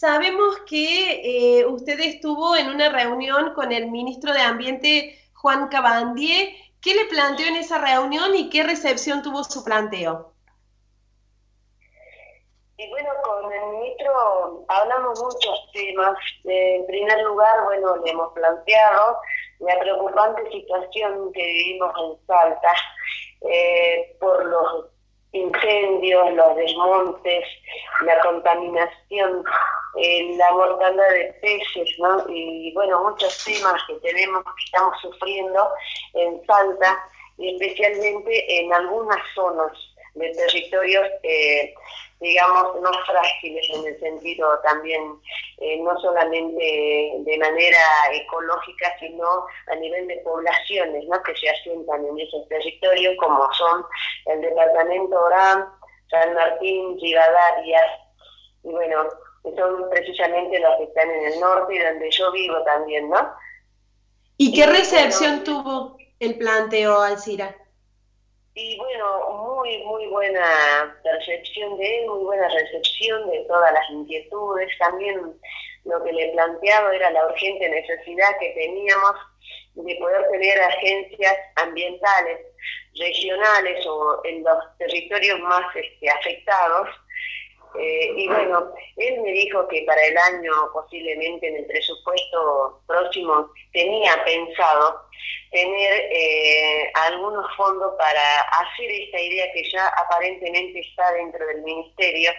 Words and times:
sabemos 0.00 0.60
que 0.66 1.58
eh, 1.60 1.66
usted 1.66 2.00
estuvo 2.00 2.56
en 2.56 2.70
una 2.70 2.88
reunión 2.88 3.52
con 3.52 3.70
el 3.70 3.90
ministro 3.90 4.32
de 4.32 4.40
Ambiente, 4.40 5.18
Juan 5.34 5.68
Cabandier. 5.68 6.54
¿Qué 6.80 6.94
le 6.94 7.04
planteó 7.04 7.46
en 7.46 7.56
esa 7.56 7.76
reunión 7.76 8.34
y 8.34 8.48
qué 8.48 8.62
recepción 8.62 9.22
tuvo 9.22 9.44
su 9.44 9.62
planteo? 9.62 10.32
Y 12.78 12.88
bueno, 12.88 13.10
con 13.22 13.52
el 13.52 13.66
ministro 13.72 14.64
hablamos 14.68 15.20
muchos 15.20 15.70
temas. 15.74 16.16
En 16.44 16.86
primer 16.86 17.20
lugar, 17.20 17.64
bueno, 17.64 17.98
le 17.98 18.10
hemos 18.10 18.32
planteado 18.32 19.18
la 19.58 19.78
preocupante 19.80 20.50
situación 20.50 21.30
que 21.34 21.42
vivimos 21.42 21.92
en 22.02 22.26
Salta 22.26 22.72
eh, 23.42 24.16
por 24.18 24.46
los 24.46 24.86
incendios, 25.32 26.32
los 26.32 26.56
desmontes, 26.56 27.44
la 28.06 28.18
contaminación, 28.20 29.44
eh, 29.98 30.36
la 30.36 30.52
mortandad 30.52 31.08
de 31.10 31.34
peces, 31.40 31.88
¿no? 31.98 32.24
Y 32.28 32.72
bueno, 32.74 33.02
muchos 33.02 33.44
temas 33.44 33.82
que 33.86 33.94
tenemos, 33.94 34.44
que 34.44 34.64
estamos 34.64 35.00
sufriendo 35.00 35.68
en 36.14 36.44
Salta, 36.46 37.04
y 37.38 37.54
especialmente 37.54 38.60
en 38.60 38.72
algunas 38.72 39.18
zonas 39.34 39.72
de 40.14 40.30
territorios 40.34 41.06
eh, 41.22 41.72
digamos, 42.20 42.80
no 42.82 42.90
frágiles 43.06 43.66
en 43.70 43.86
el 43.86 43.98
sentido 43.98 44.58
también, 44.62 45.02
eh, 45.58 45.78
no 45.78 45.98
solamente 46.00 47.12
de 47.18 47.38
manera 47.38 47.78
ecológica, 48.12 48.94
sino 48.98 49.46
a 49.68 49.74
nivel 49.76 50.06
de 50.06 50.16
poblaciones 50.18 51.04
¿no? 51.08 51.22
que 51.22 51.34
se 51.36 51.48
asientan 51.48 52.04
en 52.04 52.20
esos 52.20 52.46
territorios, 52.48 53.16
como 53.18 53.50
son 53.54 53.84
el 54.26 54.42
departamento 54.42 55.18
Orán, 55.18 55.66
San 56.10 56.34
Martín, 56.34 56.98
Rivadavia, 57.00 57.80
y 58.64 58.68
bueno, 58.68 59.08
son 59.42 59.90
precisamente 59.90 60.58
los 60.58 60.76
que 60.78 60.84
están 60.84 61.10
en 61.10 61.32
el 61.32 61.40
norte 61.40 61.74
y 61.74 61.78
donde 61.78 62.10
yo 62.10 62.32
vivo 62.32 62.62
también, 62.64 63.08
¿no? 63.08 63.32
¿Y 64.36 64.52
qué 64.52 64.66
recepción 64.66 65.44
tuvo 65.44 65.96
el 66.18 66.38
planteo, 66.38 67.00
Alcira? 67.00 67.56
Y 68.54 68.76
bueno, 68.78 69.30
muy, 69.44 69.82
muy 69.84 70.06
buena 70.08 70.98
percepción 71.02 71.78
de 71.78 71.98
él, 71.98 72.08
muy 72.08 72.24
buena 72.24 72.48
recepción 72.48 73.30
de 73.30 73.44
todas 73.44 73.72
las 73.72 73.90
inquietudes. 73.90 74.68
También 74.78 75.34
lo 75.84 76.04
que 76.04 76.12
le 76.12 76.28
planteaba 76.32 76.94
era 76.94 77.10
la 77.10 77.26
urgente 77.26 77.68
necesidad 77.68 78.38
que 78.38 78.50
teníamos 78.50 79.16
de 79.74 79.94
poder 79.96 80.28
tener 80.30 80.60
agencias 80.60 81.36
ambientales 81.56 82.40
regionales 82.98 83.86
o 83.86 84.20
en 84.24 84.42
los 84.42 84.76
territorios 84.78 85.38
más 85.40 85.64
este, 85.76 86.10
afectados. 86.10 86.88
Eh, 87.78 88.12
y 88.16 88.26
bueno, 88.26 88.72
él 88.96 89.20
me 89.20 89.32
dijo 89.32 89.66
que 89.68 89.82
para 89.86 90.04
el 90.04 90.16
año, 90.16 90.52
posiblemente 90.72 91.46
en 91.46 91.56
el 91.56 91.66
presupuesto 91.66 92.82
próximo, 92.86 93.50
tenía 93.72 94.12
pensado 94.24 95.02
tener 95.50 96.08
eh, 96.10 96.90
algunos 96.94 97.46
fondos 97.56 97.94
para 97.98 98.40
hacer 98.40 98.90
esta 98.90 99.20
idea 99.20 99.52
que 99.52 99.70
ya 99.70 99.86
aparentemente 99.88 100.80
está 100.80 101.12
dentro 101.12 101.46
del 101.46 101.62
ministerio. 101.62 102.32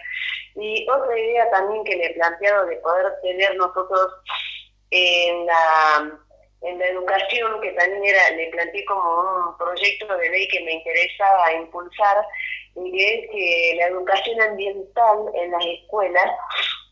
Y 0.56 0.86
otra 0.88 1.18
idea 1.18 1.50
también 1.50 1.84
que 1.84 1.96
le 1.96 2.06
he 2.06 2.14
planteado 2.14 2.66
de 2.66 2.76
poder 2.76 3.12
tener 3.22 3.56
nosotros 3.56 4.12
en 4.90 5.46
la, 5.46 6.18
en 6.62 6.78
la 6.78 6.86
educación, 6.86 7.60
que 7.60 7.72
también 7.72 8.04
era, 8.04 8.30
le 8.30 8.50
planteé 8.50 8.84
como 8.84 9.48
un 9.50 9.58
proyecto 9.58 10.06
de 10.16 10.30
ley 10.30 10.48
que 10.48 10.60
me 10.60 10.72
interesaba 10.72 11.52
impulsar, 11.54 12.26
y 12.76 13.04
es 13.04 13.30
que 13.30 13.74
la 13.76 13.86
educación 13.88 14.40
ambiental 14.40 15.18
en 15.34 15.50
las 15.50 15.64
escuelas 15.66 16.30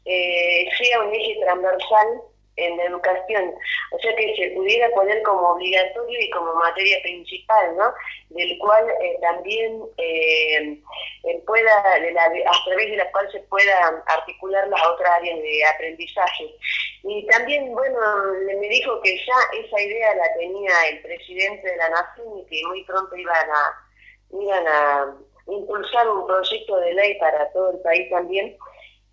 eh, 0.05 0.69
sea 0.79 1.01
un 1.03 1.15
eje 1.15 1.39
transversal 1.43 2.23
en 2.61 2.77
la 2.77 2.85
educación, 2.85 3.55
o 3.93 3.99
sea 3.99 4.15
que 4.17 4.35
se 4.37 4.51
pudiera 4.51 4.91
poner 4.91 5.23
como 5.23 5.51
obligatorio 5.51 6.21
y 6.21 6.31
como 6.31 6.55
materia 6.55 7.01
principal, 7.03 7.77
¿no? 7.77 7.93
Del 8.31 8.59
cual 8.59 8.85
eh, 9.03 9.19
también 9.21 9.83
eh, 9.97 10.79
eh, 11.25 11.43
pueda, 11.47 11.79
a 11.79 12.65
través 12.65 12.91
de 12.91 12.97
la 12.97 13.11
cual 13.13 13.31
se 13.33 13.41
puedan 13.41 14.03
articular 14.07 14.69
las 14.69 14.87
otras 14.87 15.11
áreas 15.11 15.41
de 15.41 15.65
aprendizaje. 15.65 16.55
Y 17.03 17.27
también, 17.27 17.73
bueno, 17.73 17.99
me 18.45 18.69
dijo 18.69 19.01
que 19.03 19.17
ya 19.17 19.59
esa 19.59 19.81
idea 19.81 20.15
la 20.17 20.35
tenía 20.35 20.73
el 20.91 21.01
presidente 21.01 21.67
de 21.69 21.77
la 21.77 21.89
Nación 21.91 22.39
y 22.39 22.47
que 22.47 22.67
muy 22.67 22.85
pronto 22.85 23.17
iban 23.17 23.51
a, 23.51 23.87
iban 24.33 24.67
a 24.69 25.17
impulsar 25.51 26.09
un 26.09 26.27
proyecto 26.27 26.77
de 26.77 26.95
ley 26.95 27.19
para 27.19 27.51
todo 27.53 27.73
el 27.73 27.81
país 27.81 28.09
también 28.11 28.57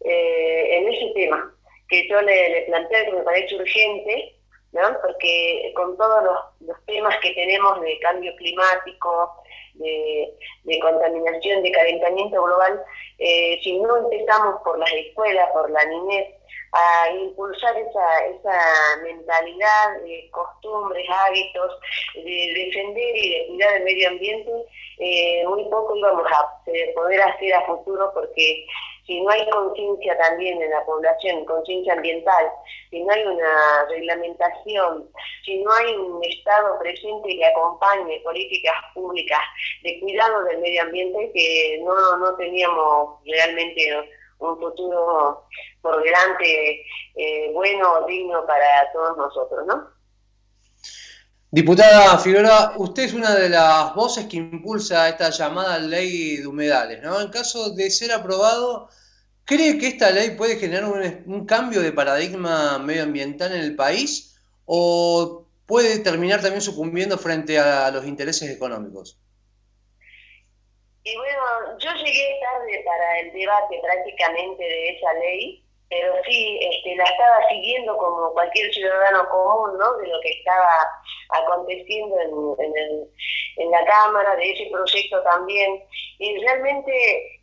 en 0.01 0.87
ese 0.87 1.11
tema 1.15 1.53
que 1.89 2.07
yo 2.07 2.21
le, 2.21 2.49
le 2.49 2.61
planteo 2.63 3.05
que 3.05 3.11
me 3.11 3.23
parece 3.23 3.55
urgente, 3.55 4.35
¿no? 4.71 4.81
porque 5.01 5.71
con 5.75 5.97
todos 5.97 6.23
los, 6.61 6.85
temas 6.85 7.15
que 7.21 7.31
tenemos 7.31 7.81
de 7.81 7.99
cambio 7.99 8.35
climático, 8.37 9.33
de, 9.75 10.79
contaminación, 10.81 11.63
de 11.63 11.71
calentamiento 11.71 12.43
global, 12.43 12.81
eh, 13.19 13.59
si 13.63 13.79
no 13.79 13.97
empezamos 13.97 14.61
por 14.63 14.77
las 14.79 14.91
escuelas, 14.93 15.49
por 15.51 15.69
la 15.69 15.83
niñez, 15.85 16.33
a 16.73 17.11
impulsar 17.11 17.78
esa, 17.78 18.25
esa 18.25 19.01
mentalidad 19.03 20.01
de 20.03 20.29
costumbres, 20.31 21.05
hábitos, 21.09 21.79
de 22.16 22.53
defender 22.55 23.16
y 23.16 23.29
de 23.29 23.47
cuidar 23.47 23.78
el 23.78 23.83
medio 23.83 24.09
ambiente, 24.09 24.51
eh, 25.00 25.45
muy 25.47 25.63
poco 25.66 25.95
íbamos 25.95 26.25
a 26.31 26.63
poder 26.95 27.22
hacer 27.22 27.53
a 27.53 27.66
futuro 27.66 28.11
porque 28.13 28.66
si 29.07 29.22
no 29.22 29.29
hay 29.29 29.50
conciencia 29.50 30.17
también 30.17 30.61
en 30.61 30.69
la 30.69 30.83
población, 30.85 31.45
conciencia 31.45 31.94
ambiental, 31.94 32.51
si 32.89 33.01
no 33.01 33.13
hay 33.13 33.23
una 33.23 33.85
reglamentación, 33.89 35.09
si 35.45 35.63
no 35.63 35.72
hay 35.72 35.95
un 35.95 36.22
Estado 36.25 36.77
presente 36.79 37.29
que 37.29 37.45
acompañe 37.45 38.19
políticas 38.19 38.75
públicas 38.94 39.39
de 39.83 40.00
cuidado 40.01 40.44
del 40.44 40.59
medio 40.59 40.81
ambiente, 40.81 41.31
que 41.33 41.79
no, 41.83 42.17
no 42.17 42.35
teníamos 42.35 43.19
realmente 43.25 44.09
un 44.39 44.57
futuro 44.57 45.47
por 45.81 46.03
delante 46.03 46.85
eh, 47.15 47.51
bueno, 47.53 48.05
digno 48.05 48.45
para 48.45 48.91
todos 48.93 49.17
nosotros, 49.17 49.65
¿no? 49.67 49.97
Diputada 51.49 52.17
Figueroa, 52.17 52.73
usted 52.77 53.03
es 53.03 53.13
una 53.13 53.33
de 53.33 53.49
las 53.49 53.95
voces 53.95 54.25
que 54.25 54.35
impulsa 54.35 55.07
esta 55.07 55.29
llamada 55.29 55.79
ley 55.79 56.37
de 56.37 56.47
humedales, 56.47 57.01
¿no? 57.01 57.21
En 57.21 57.29
caso 57.29 57.71
de 57.71 57.89
ser 57.89 58.11
aprobado, 58.11 58.89
¿cree 59.45 59.77
que 59.77 59.87
esta 59.87 60.11
ley 60.11 60.31
puede 60.31 60.57
generar 60.57 60.91
un, 61.25 61.45
cambio 61.45 61.81
de 61.81 61.93
paradigma 61.93 62.77
medioambiental 62.79 63.53
en 63.53 63.61
el 63.61 63.75
país 63.75 64.35
o 64.65 65.45
puede 65.65 65.99
terminar 65.99 66.41
también 66.41 66.61
sucumbiendo 66.61 67.17
frente 67.17 67.57
a 67.57 67.89
los 67.91 68.05
intereses 68.05 68.51
económicos? 68.51 69.17
Y 71.07 71.16
bueno, 71.16 71.78
yo 71.79 71.94
llegué 72.03 72.38
tarde 72.41 72.84
para 72.84 73.19
el 73.19 73.31
debate 73.31 73.79
prácticamente 73.81 74.62
de 74.62 74.90
esa 74.90 75.13
ley, 75.13 75.63
pero 75.90 76.13
sí 76.25 76.59
este, 76.62 76.97
la 76.97 77.06
estaba 77.06 77.47
siguiendo 77.47 77.97
como 77.97 78.34
cualquier 78.34 78.73
ciudadano 78.73 79.29
común, 79.29 79.78
¿no? 79.78 79.97
De 80.00 80.07
lo 80.07 80.19
que 80.19 80.31
estaba 80.31 80.69
aconteciendo 81.29 82.13
en, 82.59 83.07
en, 83.57 83.72
la 83.72 83.85
Cámara, 83.85 84.35
de 84.35 84.51
ese 84.51 84.69
proyecto 84.69 85.23
también. 85.23 85.81
Y 86.19 86.40
realmente 86.40 86.91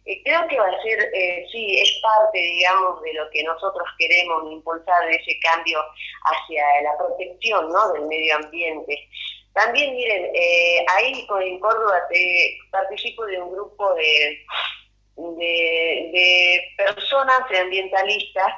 eh, 0.05 0.23
creo 0.25 0.47
que 0.49 0.59
va 0.59 0.69
a 0.69 0.83
ser, 0.83 1.01
eh, 1.15 1.47
sí, 1.51 1.81
es 1.81 2.01
parte, 2.03 2.39
digamos, 2.39 3.01
de 3.01 3.15
lo 3.15 3.31
que 3.31 3.45
nosotros 3.45 3.89
queremos 3.99 4.53
impulsar, 4.53 5.07
de 5.07 5.15
ese 5.15 5.39
cambio 5.41 5.81
hacia 6.25 6.83
la 6.83 6.99
protección, 6.99 7.71
¿no? 7.71 7.93
Del 7.95 8.07
medio 8.09 8.37
ambiente. 8.37 9.09
También, 9.55 9.95
miren, 9.95 10.31
eh, 10.35 10.85
ahí 10.89 11.27
en 11.43 11.61
Córdoba 11.61 12.03
te, 12.11 12.59
participo 12.71 13.25
de 13.27 13.41
un 13.41 13.53
grupo 13.53 13.95
de 13.95 14.45
de, 15.17 16.61
personas 16.77 17.41
ambientalistas 17.61 18.53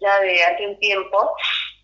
ya 0.00 0.20
de 0.20 0.42
hace 0.42 0.68
un 0.68 0.78
tiempo 0.78 1.34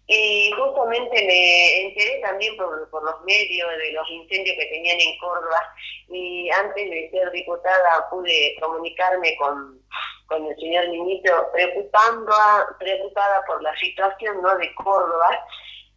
y 0.07 0.51
justamente 0.57 1.25
me 1.27 1.83
enteré 1.83 2.21
también 2.21 2.57
por, 2.57 2.89
por, 2.91 3.03
los 3.05 3.23
medios 3.25 3.69
de 3.79 3.93
los 3.93 4.09
incendios 4.11 4.57
que 4.59 4.67
tenían 4.67 4.99
en 5.01 5.19
Córdoba 5.19 5.63
y 6.09 6.49
antes 6.51 6.91
de 6.91 7.11
ser 7.11 7.31
diputada 7.31 8.09
pude 8.11 8.57
comunicarme 8.61 9.37
con, 9.37 9.83
con 10.27 10.47
el 10.47 10.57
señor 10.57 10.89
ministro 10.89 11.51
preocupando 11.53 12.35
preocupada 12.79 13.45
por 13.47 13.63
la 13.63 13.77
situación 13.77 14.41
¿no? 14.43 14.57
de 14.57 14.75
Córdoba 14.75 15.45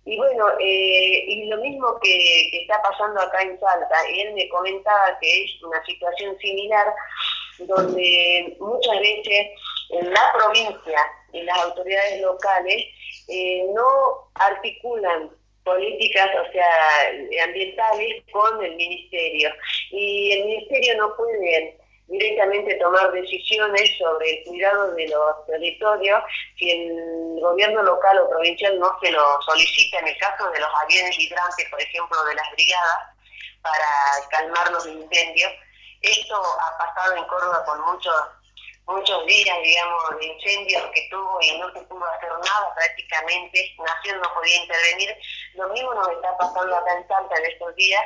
y 0.06 0.18
bueno, 0.18 0.48
eh, 0.60 1.26
y 1.28 1.46
lo 1.46 1.58
mismo 1.58 2.00
que, 2.02 2.62
está 2.62 2.82
pasando 2.82 3.22
acá 3.22 3.42
en 3.44 3.60
Salta, 3.60 3.96
él 4.10 4.34
me 4.34 4.50
comentaba 4.50 5.18
que 5.20 5.44
es 5.44 5.64
una 5.64 5.84
situación 5.86 6.38
similar 6.40 6.88
donde 7.60 8.56
muchas 8.60 9.00
veces 9.00 9.48
en 9.92 10.12
la 10.12 10.34
provincia 10.34 11.00
y 11.34 11.44
las 11.44 11.58
autoridades 11.60 12.22
locales 12.22 12.86
eh, 13.28 13.64
no 13.76 14.30
articulan 14.36 15.30
políticas, 15.64 16.30
o 16.48 16.52
sea, 16.52 17.46
ambientales 17.46 18.24
con 18.32 18.64
el 18.66 18.76
ministerio. 18.76 19.50
Y 19.92 20.32
el 20.32 20.46
ministerio 20.46 20.98
no 20.98 21.16
puede 21.16 21.78
directamente 22.12 22.76
tomar 22.76 23.12
decisiones 23.14 23.98
sobre 23.98 24.30
el 24.30 24.44
cuidado 24.44 24.92
de 24.92 25.08
los 25.08 25.46
territorios 25.48 26.22
si 26.58 26.70
el 26.70 27.40
gobierno 27.40 27.82
local 27.84 28.20
o 28.20 28.30
provincial 28.30 28.78
no 28.80 28.98
se 29.02 29.12
lo 29.12 29.42
solicita 29.42 30.00
en 30.00 30.10
el 30.10 30.18
caso 30.18 30.50
de 30.52 30.60
los 30.60 30.70
aviones 30.84 31.18
hidrantes, 31.18 31.70
por 31.70 31.82
ejemplo, 31.82 32.24
de 32.26 32.36
las 32.36 32.52
brigadas, 32.52 32.98
para 33.62 34.28
calmar 34.30 34.72
los 34.72 34.86
incendios. 34.88 35.52
Esto 36.02 36.36
ha 36.36 36.78
pasado 36.78 37.16
en 37.16 37.24
Córdoba 37.26 37.64
con 37.66 37.80
muchos 37.94 38.16
muchos 38.88 39.26
días, 39.26 39.58
digamos, 39.64 40.18
de 40.20 40.26
incendios 40.26 40.84
que 40.94 41.08
tuvo 41.10 41.40
y 41.42 41.58
no 41.60 41.72
se 41.72 41.80
pudo 41.82 42.04
hacer 42.04 42.30
nada 42.30 42.74
prácticamente, 42.76 43.74
Nación 43.78 44.20
no 44.20 44.34
podía 44.34 44.58
intervenir. 44.64 45.16
Lo 45.54 45.70
mismo 45.70 45.94
nos 45.94 46.10
está 46.10 46.36
pasando 46.38 46.76
acá 46.76 46.98
en 46.98 47.08
Salta 47.08 47.36
en 47.38 47.46
estos 47.46 47.74
días, 47.76 48.04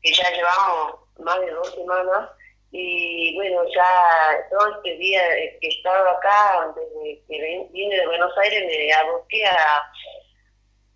que 0.00 0.12
ya 0.12 0.30
llevamos 0.30 0.94
más 1.18 1.40
de 1.40 1.50
dos 1.50 1.74
semanas 1.74 2.30
y 2.70 3.34
bueno, 3.34 3.62
ya 3.74 4.48
todo 4.50 4.76
este 4.76 4.96
día 4.96 5.22
que 5.60 5.66
he 5.66 5.68
estado 5.68 6.08
acá, 6.10 6.74
desde 6.76 7.22
que 7.26 7.66
vine 7.70 7.96
de 7.96 8.06
Buenos 8.06 8.36
Aires, 8.38 8.64
me 8.66 8.92
aboqué 8.92 9.46
a, 9.46 9.82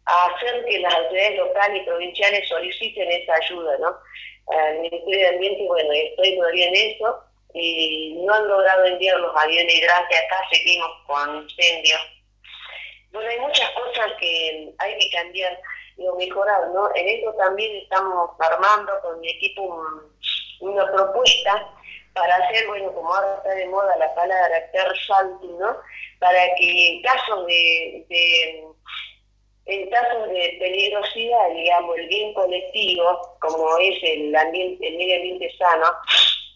a 0.05 0.27
hacer 0.27 0.65
que 0.67 0.81
las 0.81 0.95
autoridades 0.95 1.39
locales 1.39 1.83
y 1.83 1.87
provinciales 1.87 2.49
soliciten 2.49 3.11
esa 3.11 3.35
ayuda, 3.35 3.79
¿no? 3.79 3.97
Al 4.49 4.81
Ministerio 4.81 5.21
de 5.21 5.35
Ambiente, 5.35 5.67
bueno, 5.67 5.93
estoy 5.93 6.37
todavía 6.37 6.69
en 6.69 6.75
eso, 6.75 7.25
y 7.55 8.15
no 8.25 8.35
han 8.35 8.49
logrado 8.49 8.85
enviar 8.85 9.19
los 9.19 9.37
aviones 9.37 9.75
hidrantes, 9.75 10.19
acá 10.19 10.43
seguimos 10.51 10.91
con 11.07 11.43
incendios. 11.43 12.01
Bueno, 13.13 13.29
hay 13.29 13.41
muchas 13.41 13.71
cosas 13.71 14.13
que 14.19 14.73
hay 14.79 14.99
que 14.99 15.11
cambiar 15.11 15.59
y 15.97 16.05
mejorar, 16.19 16.69
¿no? 16.71 16.91
En 16.95 17.09
eso 17.09 17.33
también 17.35 17.77
estamos 17.77 18.31
armando 18.41 18.93
con 19.03 19.21
mi 19.21 19.29
equipo 19.29 19.85
una 20.63 20.91
propuesta 20.91 21.69
para 22.15 22.37
hacer, 22.37 22.67
bueno, 22.67 22.93
como 22.93 23.15
ahora 23.15 23.37
está 23.37 23.55
de 23.55 23.67
moda 23.67 23.97
la 23.97 24.15
palabra 24.15 24.71
salting, 25.07 25.59
¿no? 25.59 25.77
Para 26.19 26.55
que 26.57 26.89
en 26.89 27.03
caso 27.03 27.45
de, 27.45 28.07
en 29.67 29.91
casos 29.91 30.29
de 30.29 30.57
peligrosidad, 30.59 31.51
digamos, 31.55 31.97
el 31.99 32.09
bien 32.09 32.35
colectivo, 32.35 33.37
como 33.41 33.79
es 33.79 33.97
el 34.03 34.35
ambiente, 34.35 34.87
el 34.87 34.97
medio 34.97 35.17
ambiente 35.17 35.51
sano, 35.57 35.87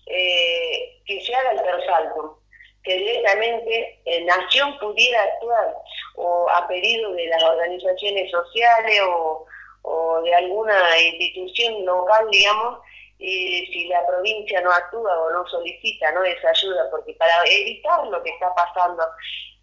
eh, 0.06 1.00
que 1.06 1.20
se 1.20 1.35
haga 1.35 1.53
el 1.53 1.62
persalto, 1.62 2.38
que 2.82 2.97
directamente 2.97 4.00
eh, 4.05 4.25
Nación 4.25 4.79
pudiera 4.79 5.23
actuar 5.23 5.75
o 6.17 6.49
a 6.50 6.69
pedido 6.69 7.12
de 7.12 7.26
las 7.26 7.43
organizaciones 7.43 8.31
sociales 8.31 9.00
o, 9.08 9.47
o 9.82 10.23
de 10.23 10.35
alguna 10.35 11.00
institución 11.00 11.85
local, 11.85 12.26
digamos, 12.31 12.79
y 13.18 13.66
si 13.66 13.88
la 13.88 14.06
provincia 14.06 14.60
no 14.60 14.70
actúa 14.70 15.18
o 15.20 15.32
no 15.32 15.46
solicita 15.46 16.12
no 16.12 16.22
esa 16.22 16.50
ayuda, 16.50 16.90
porque 16.90 17.14
para 17.14 17.44
evitar 17.46 18.06
lo 18.06 18.22
que 18.22 18.30
está 18.30 18.54
pasando 18.54 19.02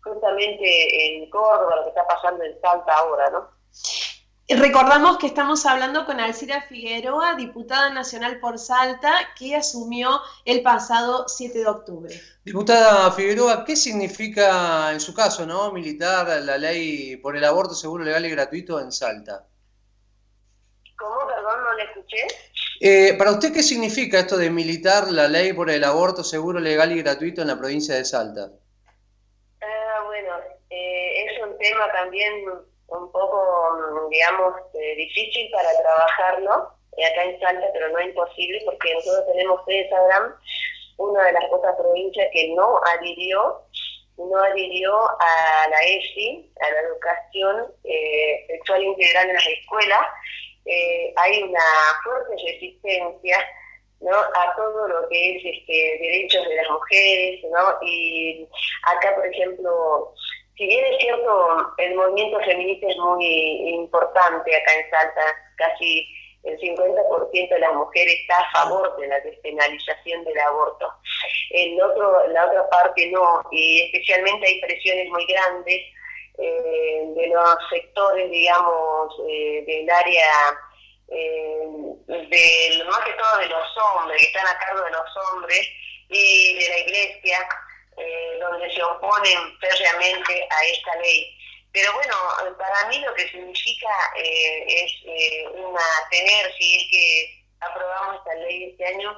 justamente 0.03 1.17
en 1.17 1.29
Córdoba, 1.29 1.77
lo 1.77 1.83
que 1.83 1.89
está 1.89 2.07
pasando 2.07 2.43
en 2.43 2.59
Salta 2.61 2.93
ahora, 2.93 3.29
¿no? 3.29 3.49
Recordamos 4.49 5.17
que 5.17 5.27
estamos 5.27 5.65
hablando 5.65 6.05
con 6.05 6.19
Alcira 6.19 6.61
Figueroa, 6.63 7.35
diputada 7.35 7.89
nacional 7.91 8.39
por 8.39 8.59
Salta, 8.59 9.13
que 9.37 9.55
asumió 9.55 10.19
el 10.43 10.61
pasado 10.61 11.27
7 11.29 11.59
de 11.59 11.67
octubre. 11.67 12.21
Diputada 12.43 13.09
Figueroa, 13.13 13.63
¿qué 13.63 13.77
significa 13.77 14.91
en 14.91 14.99
su 14.99 15.13
caso, 15.13 15.45
no, 15.45 15.71
militar 15.71 16.27
la 16.41 16.57
ley 16.57 17.15
por 17.17 17.37
el 17.37 17.45
aborto 17.45 17.73
seguro, 17.73 18.03
legal 18.03 18.25
y 18.25 18.31
gratuito 18.31 18.81
en 18.81 18.91
Salta? 18.91 19.45
¿Cómo? 20.97 21.25
Perdón, 21.25 21.63
no 21.63 21.73
le 21.75 21.83
escuché. 21.83 22.27
Eh, 22.85 23.13
para 23.17 23.31
usted, 23.31 23.53
¿qué 23.53 23.63
significa 23.63 24.19
esto 24.19 24.35
de 24.35 24.49
militar 24.49 25.09
la 25.09 25.29
ley 25.29 25.53
por 25.53 25.69
el 25.69 25.85
aborto 25.85 26.21
seguro, 26.21 26.59
legal 26.59 26.91
y 26.91 27.01
gratuito 27.01 27.41
en 27.41 27.47
la 27.47 27.57
provincia 27.57 27.95
de 27.95 28.03
Salta? 28.03 28.51
Ah, 29.61 30.03
bueno, 30.05 30.33
eh, 30.69 31.23
es 31.23 31.43
un 31.43 31.57
tema 31.59 31.89
también 31.93 32.43
un 32.87 33.11
poco, 33.13 34.09
digamos, 34.09 34.55
eh, 34.73 34.95
difícil 34.97 35.49
para 35.51 35.69
trabajarlo 35.81 36.73
eh, 36.97 37.05
acá 37.05 37.23
en 37.23 37.39
Salta, 37.39 37.67
pero 37.71 37.87
no 37.87 38.01
imposible 38.01 38.61
porque 38.65 38.93
nosotros 38.95 39.27
tenemos, 39.31 39.61
ustedes 39.61 39.89
sabrán, 39.89 40.35
una 40.97 41.23
de 41.23 41.31
las 41.31 41.45
pocas 41.45 41.77
provincias 41.77 42.27
que 42.33 42.53
no 42.53 42.81
adhirió, 42.97 43.61
no 44.17 44.37
adhirió 44.43 44.93
a 44.93 45.67
la 45.69 45.83
ESI, 45.83 46.51
a 46.59 46.69
la 46.69 46.79
educación 46.81 47.65
eh, 47.85 48.43
sexual 48.47 48.83
integral 48.83 49.29
en 49.29 49.35
las 49.35 49.47
escuelas. 49.47 50.05
Hay 50.65 51.43
una 51.43 51.59
fuerte 52.03 52.35
resistencia 52.45 53.37
¿no? 54.01 54.15
a 54.15 54.55
todo 54.55 54.87
lo 54.87 55.07
que 55.09 55.37
es 55.37 55.57
este, 55.57 55.97
derechos 56.01 56.47
de 56.47 56.55
las 56.55 56.69
mujeres, 56.69 57.41
¿no? 57.51 57.77
Y 57.81 58.47
acá, 58.83 59.15
por 59.15 59.25
ejemplo, 59.25 60.13
si 60.57 60.67
bien 60.67 60.85
es 60.85 60.99
cierto, 60.99 61.73
el 61.77 61.95
movimiento 61.95 62.39
feminista 62.41 62.87
es 62.87 62.97
muy 62.97 63.69
importante 63.69 64.55
acá 64.55 64.73
en 64.73 64.89
Salta, 64.89 65.21
casi 65.57 66.07
el 66.43 66.59
50% 66.59 67.49
de 67.49 67.59
las 67.59 67.73
mujeres 67.73 68.15
está 68.19 68.37
a 68.37 68.51
favor 68.51 68.97
de 68.97 69.07
la 69.07 69.19
despenalización 69.21 70.25
del 70.25 70.37
aborto. 70.39 70.91
El 71.51 71.81
otro, 71.81 72.27
la 72.27 72.45
otra 72.47 72.69
parte 72.69 73.09
no, 73.11 73.41
y 73.51 73.81
especialmente 73.83 74.45
hay 74.45 74.59
presiones 74.59 75.09
muy 75.09 75.25
grandes 75.25 75.81
eh, 76.37 77.03
de 77.15 77.27
los 77.27 77.55
sectores, 77.69 78.29
digamos, 78.29 79.15
eh, 79.29 79.63
del 79.65 79.89
área, 79.89 80.29
eh, 81.09 81.67
más 82.07 82.99
que 83.05 83.13
todo 83.13 83.37
de 83.39 83.47
los 83.47 83.77
hombres, 83.77 84.21
que 84.21 84.27
están 84.27 84.47
a 84.47 84.59
cargo 84.59 84.83
de 84.83 84.91
los 84.91 85.17
hombres, 85.17 85.67
y 86.09 86.53
de 86.55 86.69
la 86.69 86.79
iglesia, 86.79 87.47
eh, 87.97 88.37
donde 88.39 88.71
se 88.71 88.83
oponen 88.83 89.57
férreamente 89.59 90.47
a 90.49 90.65
esta 90.65 90.95
ley. 91.01 91.37
Pero 91.71 91.91
bueno, 91.93 92.15
para 92.57 92.87
mí 92.89 92.99
lo 92.99 93.13
que 93.15 93.27
significa 93.29 93.89
eh, 94.17 94.65
es 94.67 94.91
eh, 95.05 95.45
tener, 96.11 96.53
si 96.57 96.75
es 96.75 96.83
que 96.91 97.43
aprobamos 97.61 98.17
esta 98.17 98.35
ley 98.35 98.69
este 98.71 98.85
año, 98.85 99.17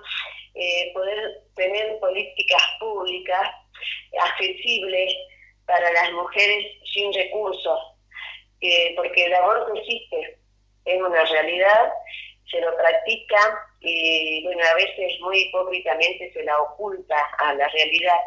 poder 0.93 1.41
tener 1.55 1.99
políticas 1.99 2.63
públicas 2.79 3.49
accesibles 4.21 5.13
para 5.65 5.91
las 5.91 6.11
mujeres 6.13 6.65
sin 6.93 7.13
recursos, 7.13 7.79
porque 8.95 9.25
el 9.25 9.33
aborto 9.33 9.73
existe, 9.75 10.37
es 10.85 11.01
una 11.01 11.23
realidad, 11.25 11.91
se 12.49 12.61
lo 12.61 12.75
practica 12.77 13.67
y 13.79 14.43
bueno, 14.43 14.63
a 14.63 14.75
veces 14.75 15.19
muy 15.21 15.37
hipócritamente 15.39 16.31
se 16.33 16.43
la 16.43 16.59
oculta 16.61 17.15
a 17.39 17.53
la 17.53 17.67
realidad, 17.67 18.19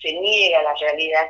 se 0.00 0.12
niega 0.12 0.60
a 0.60 0.62
la 0.64 0.74
realidad. 0.74 1.28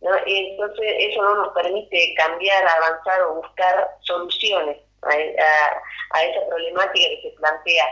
¿no? 0.00 0.10
Y 0.26 0.50
entonces 0.50 0.94
eso 0.98 1.22
no 1.22 1.34
nos 1.36 1.54
permite 1.54 2.14
cambiar, 2.16 2.66
avanzar 2.66 3.22
o 3.22 3.34
buscar 3.36 3.88
soluciones 4.00 4.78
a, 5.02 5.14
esa 5.16 6.46
problemática 6.48 7.08
que 7.08 7.22
se 7.22 7.36
plantea. 7.36 7.86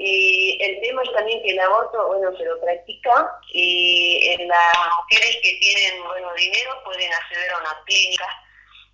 Y 0.00 0.56
el 0.60 0.80
tema 0.80 1.02
es 1.02 1.12
también 1.12 1.42
que 1.42 1.50
el 1.50 1.58
aborto, 1.58 2.06
bueno, 2.06 2.30
se 2.36 2.44
lo 2.44 2.60
practica 2.60 3.36
y 3.52 4.36
las 4.46 4.78
mujeres 4.96 5.38
que 5.42 5.58
tienen, 5.60 6.04
bueno, 6.04 6.32
dinero 6.34 6.70
pueden 6.84 7.12
acceder 7.12 7.50
a 7.50 7.58
una 7.58 7.82
clínica. 7.84 8.26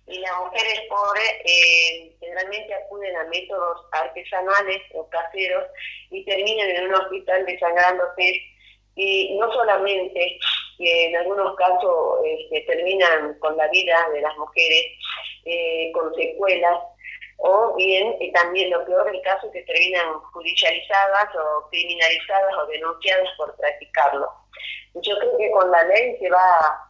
Y 0.07 0.17
las 0.17 0.35
mujeres 0.39 0.81
pobres 0.89 1.31
eh, 1.45 2.11
generalmente 2.19 2.73
acuden 2.73 3.15
a 3.17 3.23
métodos 3.25 3.81
artesanales 3.91 4.81
o 4.95 5.07
caseros 5.09 5.65
y 6.09 6.25
terminan 6.25 6.69
en 6.71 6.85
un 6.85 6.95
hospital 6.95 7.45
desangrándose. 7.45 8.41
Y 8.95 9.37
no 9.37 9.51
solamente 9.53 10.39
que 10.79 11.05
en 11.09 11.17
algunos 11.17 11.55
casos 11.55 12.19
este, 12.25 12.61
terminan 12.61 13.37
con 13.39 13.55
la 13.57 13.67
vida 13.67 14.09
de 14.11 14.21
las 14.21 14.35
mujeres 14.37 14.85
eh, 15.45 15.91
con 15.93 16.15
secuelas 16.15 16.79
o 17.37 17.75
bien 17.75 18.15
y 18.19 18.31
también 18.31 18.71
lo 18.71 18.85
peor 18.85 19.11
del 19.11 19.21
caso 19.21 19.51
que 19.51 19.61
terminan 19.63 20.19
judicializadas 20.33 21.35
o 21.35 21.69
criminalizadas 21.69 22.53
o 22.57 22.65
denunciadas 22.67 23.29
por 23.37 23.55
practicarlo. 23.57 24.31
Yo 24.95 25.17
creo 25.19 25.37
que 25.37 25.51
con 25.51 25.69
la 25.71 25.83
ley 25.83 26.17
se 26.19 26.29
va 26.29 26.85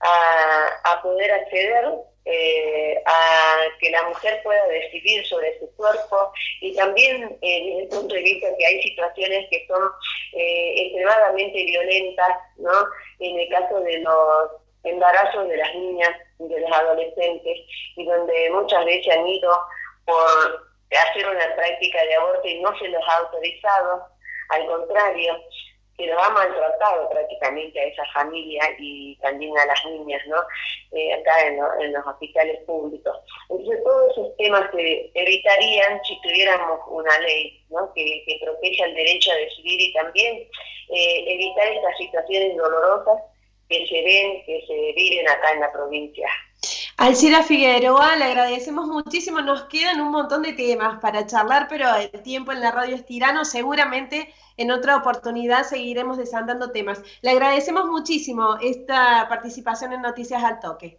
a, 0.00 1.02
poder 1.02 1.30
acceder 1.30 1.84
eh, 2.24 3.00
a 3.06 3.56
que 3.78 3.90
la 3.90 4.02
mujer 4.08 4.40
pueda 4.42 4.66
decidir 4.66 5.24
sobre 5.26 5.58
su 5.60 5.70
cuerpo 5.76 6.32
y 6.60 6.74
también 6.74 7.38
eh, 7.40 7.64
desde 7.64 7.82
el 7.82 7.88
punto 7.88 8.14
de 8.14 8.22
vista 8.22 8.48
que 8.58 8.66
hay 8.66 8.82
situaciones 8.82 9.46
que 9.50 9.64
son 9.68 9.82
eh, 10.32 10.86
extremadamente 10.86 11.64
violentas, 11.64 12.30
¿no? 12.56 12.72
En 13.20 13.38
el 13.38 13.48
caso 13.48 13.80
de 13.80 13.98
los 13.98 14.50
embarazos 14.82 15.48
de 15.48 15.56
las 15.56 15.74
niñas 15.74 16.10
de 16.38 16.60
los 16.60 16.72
adolescentes 16.72 17.58
y 17.96 18.04
donde 18.04 18.50
muchas 18.50 18.84
veces 18.84 19.16
han 19.16 19.26
ido 19.26 19.50
por 20.06 20.66
hacer 20.90 21.26
una 21.28 21.54
práctica 21.56 22.02
de 22.04 22.14
aborto 22.14 22.48
y 22.48 22.60
no 22.60 22.76
se 22.78 22.88
los 22.88 23.02
ha 23.06 23.16
autorizado, 23.18 24.06
al 24.50 24.66
contrario, 24.66 25.42
que 25.96 26.06
lo 26.06 26.18
ha 26.18 26.28
maltratado 26.30 27.08
prácticamente 27.08 27.80
a 27.80 27.84
esa 27.84 28.04
familia 28.12 28.62
y 28.78 29.16
también 29.16 29.56
a 29.58 29.66
las 29.66 29.84
niñas, 29.86 30.22
¿no? 30.26 30.36
Eh, 30.92 31.14
acá 31.14 31.46
en, 31.46 31.92
los 31.92 32.06
hospitales 32.06 32.58
públicos. 32.66 33.16
Entonces, 33.48 33.82
todos 33.82 34.12
esos 34.12 34.36
temas 34.36 34.70
se 34.72 35.10
evitarían 35.14 36.00
si 36.04 36.20
tuviéramos 36.20 36.80
una 36.88 37.18
ley, 37.20 37.64
¿no? 37.70 37.92
Que, 37.94 38.22
que 38.26 38.38
protege 38.44 38.84
el 38.84 38.94
derecho 38.94 39.32
a 39.32 39.36
decidir 39.36 39.80
y 39.80 39.92
también 39.94 40.36
eh, 40.90 41.24
evitar 41.26 41.66
estas 41.68 41.96
situaciones 41.96 42.56
dolorosas 42.56 43.22
que 43.68 43.86
se 43.86 44.02
ven, 44.02 44.44
que 44.44 44.64
se 44.66 44.92
viven 44.94 45.28
acá 45.28 45.52
en 45.52 45.60
la 45.60 45.72
provincia. 45.72 46.28
Alcira 46.98 47.42
Figueroa, 47.42 48.16
le 48.16 48.24
agradecemos 48.24 48.86
muchísimo. 48.86 49.40
Nos 49.42 49.64
quedan 49.64 50.00
un 50.00 50.10
montón 50.10 50.42
de 50.42 50.54
temas 50.54 50.98
para 50.98 51.26
charlar, 51.26 51.66
pero 51.68 51.94
el 51.94 52.22
tiempo 52.22 52.52
en 52.52 52.60
la 52.60 52.70
radio 52.70 52.94
es 52.96 53.04
tirano. 53.04 53.44
Seguramente 53.44 54.32
en 54.56 54.70
otra 54.70 54.96
oportunidad 54.96 55.64
seguiremos 55.64 56.16
desandando 56.16 56.70
temas. 56.70 57.02
Le 57.20 57.32
agradecemos 57.32 57.84
muchísimo 57.86 58.56
esta 58.62 59.26
participación 59.28 59.92
en 59.92 60.02
Noticias 60.02 60.42
al 60.42 60.58
Toque. 60.58 60.98